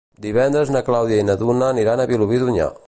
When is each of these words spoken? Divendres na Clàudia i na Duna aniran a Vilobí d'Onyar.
Divendres 0.25 0.71
na 0.75 0.81
Clàudia 0.87 1.21
i 1.23 1.27
na 1.29 1.37
Duna 1.43 1.71
aniran 1.77 2.01
a 2.07 2.11
Vilobí 2.13 2.43
d'Onyar. 2.45 2.75